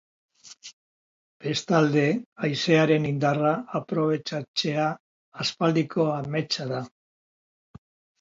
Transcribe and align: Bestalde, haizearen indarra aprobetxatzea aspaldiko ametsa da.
Bestalde, 1.47 2.05
haizearen 2.47 3.05
indarra 3.09 3.51
aprobetxatzea 3.79 4.87
aspaldiko 5.45 6.07
ametsa 6.15 6.67
da. 6.73 6.81